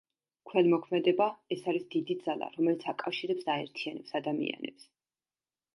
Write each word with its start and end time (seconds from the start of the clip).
ქველმოქმედება–ეს 0.51 1.61
არის 1.73 1.85
დიდი 1.97 2.17
ძალა, 2.23 2.49
რომელიც 2.57 2.87
აკავშირებს 2.95 3.47
და 3.51 3.55
აერთიანებს 3.61 4.21
ადამიანებს. 4.23 4.91